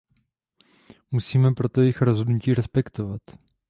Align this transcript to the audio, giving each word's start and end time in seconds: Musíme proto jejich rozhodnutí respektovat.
Musíme 1.11 1.53
proto 1.55 1.81
jejich 1.81 2.01
rozhodnutí 2.01 2.53
respektovat. 2.53 3.21